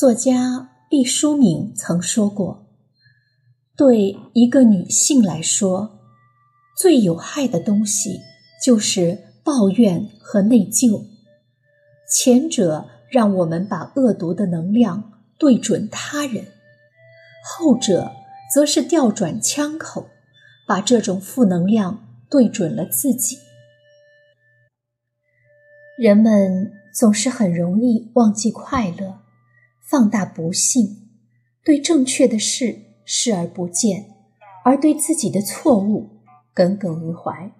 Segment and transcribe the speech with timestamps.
[0.00, 2.64] 作家毕淑敏曾说过
[3.76, 5.98] ：“对一个女性来说，
[6.74, 8.18] 最有害的东西
[8.64, 11.04] 就是抱怨和内疚。
[12.08, 16.46] 前者让我们把恶毒的能量对准他人，
[17.44, 18.10] 后者
[18.54, 20.06] 则是调转枪口，
[20.66, 23.36] 把这种负能量对准了自己。
[25.98, 29.18] 人们总是很容易忘记快乐。”
[29.90, 31.08] 放大不幸，
[31.64, 34.06] 对正确的事视而不见，
[34.64, 36.20] 而对自己的错误
[36.54, 37.50] 耿耿于怀。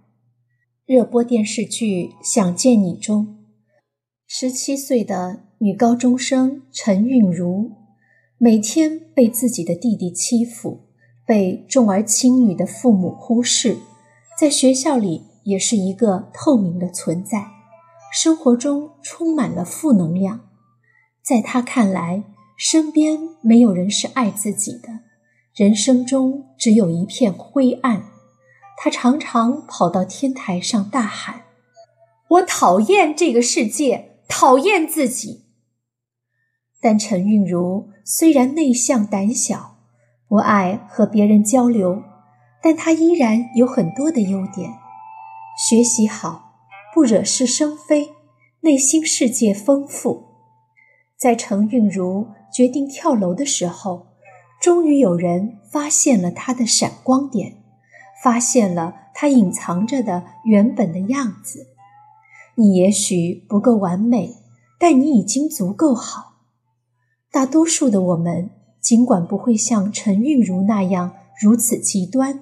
[0.86, 3.46] 热播电视剧《想见你》中，
[4.28, 7.72] 十七岁的女高中生陈韵如，
[8.38, 10.82] 每天被自己的弟弟欺负，
[11.26, 13.76] 被重而轻女的父母忽视，
[14.38, 17.48] 在学校里也是一个透明的存在，
[18.12, 20.49] 生活中充满了负能量。
[21.30, 22.24] 在他看来，
[22.56, 24.88] 身边没有人是爱自己的，
[25.54, 28.02] 人生中只有一片灰暗。
[28.76, 31.42] 他常常跑到天台上大喊
[32.30, 35.44] ：“我讨厌这个世界，讨厌自己。”
[36.82, 39.76] 但陈韵如虽然内向胆小，
[40.26, 42.02] 不爱和别人交流，
[42.60, 44.72] 但她依然有很多的优点：
[45.68, 46.56] 学习好，
[46.92, 48.08] 不惹是生非，
[48.62, 50.29] 内心世界丰富。
[51.20, 54.06] 在程韵如决定跳楼的时候，
[54.58, 57.56] 终于有人发现了她的闪光点，
[58.22, 61.66] 发现了她隐藏着的原本的样子。
[62.54, 64.36] 你也许不够完美，
[64.78, 66.36] 但你已经足够好。
[67.30, 68.48] 大多数的我们，
[68.80, 72.40] 尽管不会像陈韵如那样如此极端，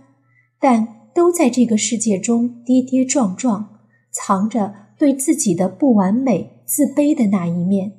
[0.60, 3.80] 但都在这个世界中跌跌撞撞，
[4.12, 7.97] 藏着对自己的不完美、自卑的那一面。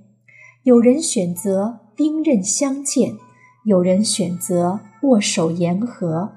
[0.64, 3.18] 有人选择兵刃相见，
[3.64, 6.34] 有人选择握手言和。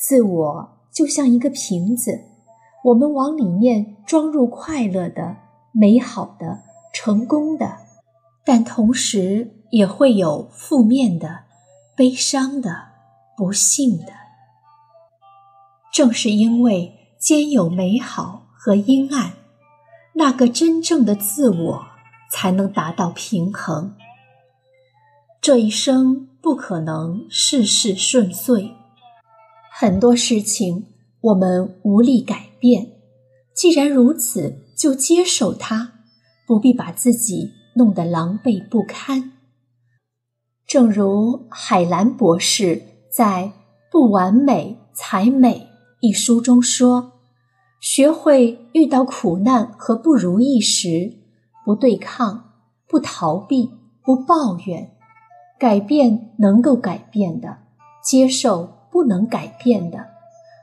[0.00, 2.22] 自我就像一个瓶子，
[2.84, 5.36] 我们往里面装入快乐的、
[5.72, 6.62] 美好的、
[6.92, 7.78] 成功的，
[8.46, 11.40] 但同时也会有负面的、
[11.94, 12.88] 悲伤的、
[13.36, 14.12] 不幸的。
[15.92, 19.32] 正是因为兼有美好和阴暗，
[20.14, 21.87] 那个真正的自我。
[22.30, 23.94] 才能达到平衡。
[25.40, 28.72] 这一生不可能事事顺遂，
[29.72, 30.86] 很多事情
[31.20, 32.92] 我们无力改变。
[33.54, 35.92] 既然如此，就接受它，
[36.46, 39.32] 不必把自己弄得狼狈不堪。
[40.66, 43.44] 正如海兰博士在
[43.90, 45.60] 《不完美才美》
[46.00, 47.12] 一书中说
[47.80, 51.17] ：“学会遇到苦难和不如意时。”
[51.68, 52.54] 不对抗，
[52.88, 54.96] 不逃避，不抱怨，
[55.58, 57.58] 改变能够改变的，
[58.02, 60.06] 接受不能改变的，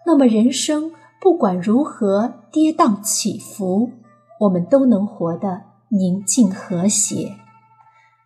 [0.07, 3.91] 那么人生不管如何跌宕起伏，
[4.39, 7.37] 我们都能活得宁静和谐。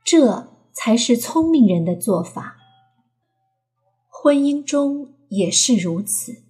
[0.06, 2.56] 这才是聪明人的做法。
[4.08, 6.44] 婚姻中也是如此。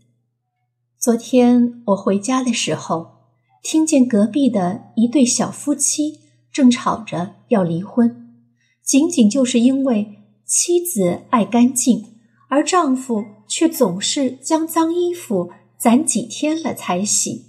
[1.00, 3.19] 昨天我回家的时候。
[3.62, 6.20] 听见隔壁的一对小夫妻
[6.52, 8.34] 正吵着要离婚，
[8.84, 12.06] 仅仅就是因为妻子爱干净，
[12.50, 17.46] 而丈夫却总是将脏衣服攒几天了才洗。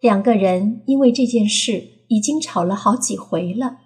[0.00, 3.78] 两个人因为这件事已经吵了好几回了，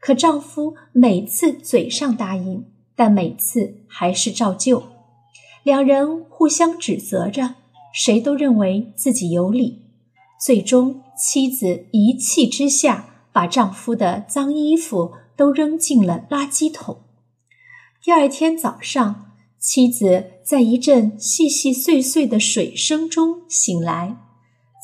[0.00, 2.64] 可丈夫每次嘴上答应，
[2.96, 4.82] 但每次还是照旧。
[5.62, 7.54] 两人互相指责着，
[7.92, 9.85] 谁都认为自己有理。
[10.38, 16.98] 最终，妻子一气之下把丈夫的脏衣服都扔进了垃圾桶。
[18.02, 24.16] 第二天早上，妻子在一阵细细碎碎的水声中醒来，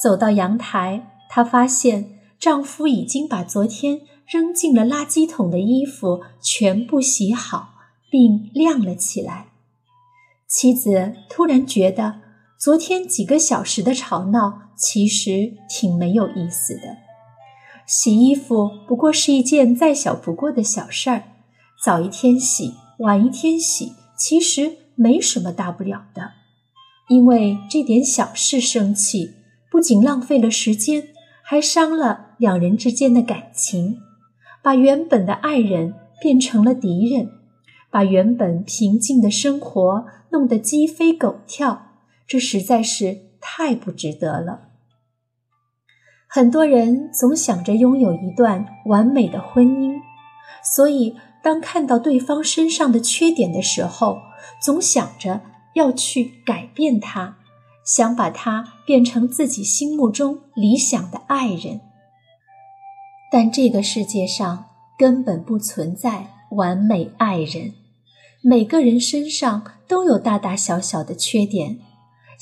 [0.03, 7.75] 走到阳台，她发现丈夫已经把昨天扔进了垃圾桶的衣服全部洗好，
[8.11, 9.49] 并晾了起来。
[10.49, 12.22] 妻子突然觉得。
[12.63, 16.99] 昨天几个小时的吵闹，其实挺没有意思的。
[17.89, 21.25] 洗衣服不过是一件再小不过的小事儿，
[21.83, 26.35] 早一天洗，晚一天洗，其实没什么大不了的。
[27.09, 29.33] 因为这点小事生气，
[29.69, 31.09] 不仅浪费了时间，
[31.43, 33.99] 还伤了两人之间的感情，
[34.63, 37.29] 把原本的爱人变成了敌人，
[37.91, 41.89] 把原本平静的生活弄得鸡飞狗跳。
[42.33, 44.71] 这实在是太不值得了。
[46.27, 50.01] 很多人总想着拥有一段完美的婚姻，
[50.65, 54.17] 所以当看到对方身上的缺点的时候，
[54.63, 55.43] 总想着
[55.75, 57.37] 要去改变他，
[57.85, 61.83] 想把他变成自己心目中理想的爱人。
[63.31, 67.75] 但这个世界上根本不存在完美爱人，
[68.41, 71.81] 每个人身上都有大大小小的缺点。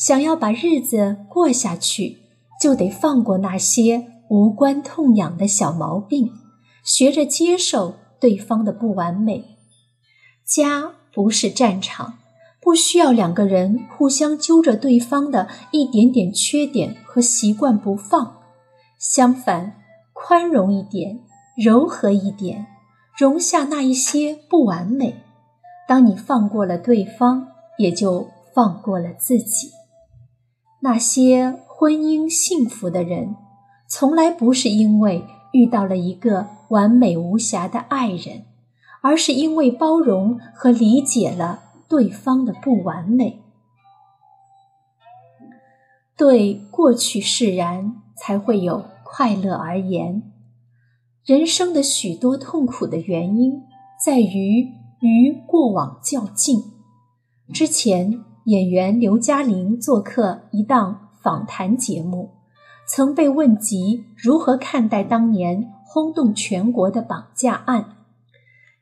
[0.01, 2.17] 想要把日子过下去，
[2.59, 6.33] 就得放过那些无关痛痒的小毛病，
[6.83, 9.57] 学着接受对方的不完美。
[10.47, 12.15] 家不是战场，
[12.63, 18.39] 不需要两个人互相揪着对方的一点点缺点和习惯不放。
[18.99, 19.77] 相反。
[20.23, 21.21] 宽容一点，
[21.57, 22.67] 柔和一点，
[23.17, 25.15] 容下那一些不完美。
[25.89, 27.49] 当你放过了对方，
[27.79, 29.71] 也就放过了自己。
[30.81, 33.37] 那些婚姻幸福的人，
[33.87, 38.45] 从来不是因为遇到了一个完美无瑕的爱人，
[39.03, 43.43] 而是因为包容和理解了对方的不完美。
[46.17, 48.85] 对过去释然，才会有。
[49.13, 50.23] 快乐而言，
[51.25, 53.65] 人生的许多痛苦的原因
[54.03, 54.69] 在于
[55.01, 56.63] 与过往较劲。
[57.53, 62.31] 之前，演员刘嘉玲做客一档访谈节目，
[62.85, 67.99] 曾被问及如何看待当年轰动全国的绑架案。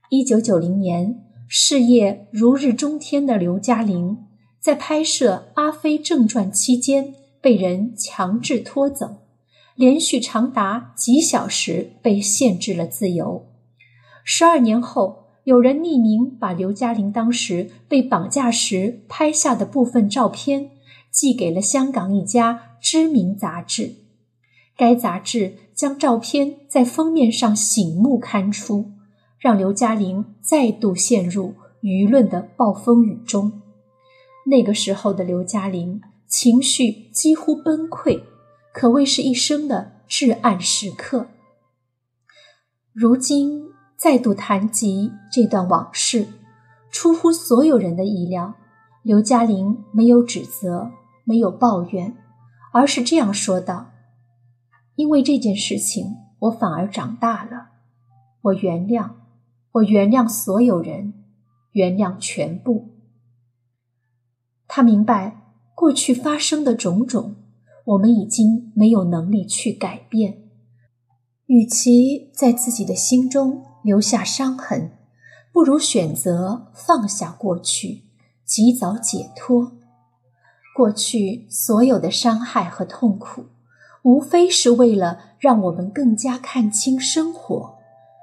[0.09, 4.17] 一九九零年，事业如日中天的刘嘉玲，
[4.59, 7.12] 在拍摄《阿飞正传》期间
[7.43, 9.17] 被人强制拖走。
[9.75, 13.47] 连续长达几小时被限制了自由。
[14.25, 20.73] 十二年后，有人匿名把刘嘉玲当时被绑架时拍下的部分照片
[21.11, 23.95] 寄给了香港一家知名杂志。
[24.77, 28.91] 该杂志将照片在封面上醒目刊出，
[29.39, 33.62] 让刘嘉玲再度陷入舆论的暴风雨中。
[34.45, 38.21] 那个时候的刘嘉玲情绪几乎崩溃。
[38.75, 41.29] 可谓是一生的至暗时刻。
[42.93, 43.68] 如今
[43.99, 46.29] 再度谈及这段往事，
[46.89, 48.55] 出乎所有人的意料。
[49.03, 50.93] 刘嘉玲没有指责，
[51.25, 52.17] 没有抱怨，
[52.73, 53.91] 而是这样说道
[54.95, 57.71] ：“因为这件事情，我反而长大了。
[58.43, 59.11] 我原谅，
[59.73, 61.15] 我原谅所有人，
[61.73, 62.91] 原谅全部。”
[64.69, 67.35] 他明白过去发生的种种。
[67.89, 70.43] 我们已经没有能力去改变，
[71.47, 74.90] 与其在自己的心中留下伤痕，
[75.50, 78.05] 不如选择放下过去，
[78.44, 79.73] 及早解脱。
[80.76, 83.46] 过去所有的伤害和痛苦，
[84.02, 87.79] 无非是为了让我们更加看清生活，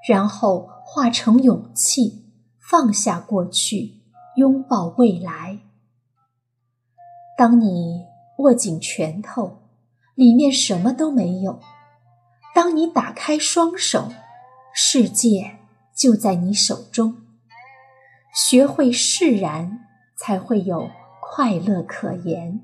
[0.08, 2.28] 然后化成勇气，
[2.60, 4.02] 放下过去，
[4.36, 5.62] 拥抱未来。
[7.36, 8.06] 当你。
[8.40, 9.60] 握紧拳头，
[10.14, 11.62] 里面什么都没有。
[12.54, 14.12] 当你打开双手，
[14.78, 15.60] 世界
[15.96, 17.16] 就在你手中。
[18.34, 19.86] 学会释然，
[20.18, 20.90] 才会有
[21.22, 22.60] 快乐可言。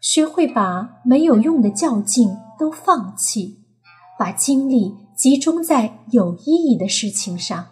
[0.00, 3.58] 学会把没有用的较劲都放弃，
[4.16, 7.66] 把精力集中在有意义的事情上，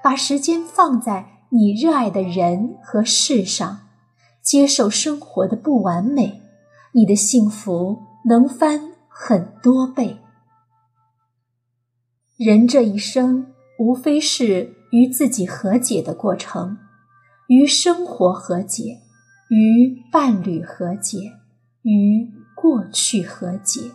[0.00, 3.80] 把时间放在你热爱的人和事上。
[4.40, 6.40] 接受生活的不完美，
[6.92, 10.18] 你的幸福能翻很多倍。
[12.36, 13.46] 人这一生，
[13.78, 16.76] 无非是与自己和解的过程，
[17.48, 18.98] 与生活和解，
[19.48, 21.32] 与伴侣和解，
[21.80, 23.90] 与过去和解。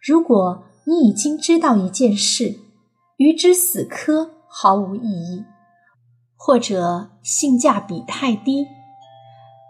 [0.00, 2.54] 如果你已经知道一件事，
[3.16, 5.44] 与之死磕毫无意义，
[6.36, 8.64] 或者性价比太低。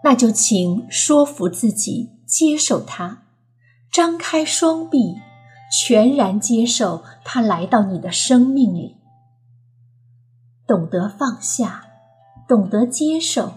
[0.03, 3.23] 那就请说服自己接受它，
[3.91, 5.15] 张开双臂，
[5.71, 8.97] 全然接受他来到你的生命里。
[10.67, 11.85] 懂得放下，
[12.47, 13.53] 懂得接受，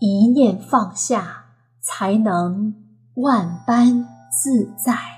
[0.00, 1.46] 一念放下，
[1.80, 2.74] 才能
[3.16, 5.15] 万般自在。